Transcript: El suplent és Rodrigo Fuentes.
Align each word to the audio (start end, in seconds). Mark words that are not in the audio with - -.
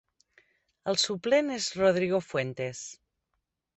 El 0.93 0.97
suplent 1.01 1.53
és 1.57 1.67
Rodrigo 1.81 2.23
Fuentes. 2.31 2.85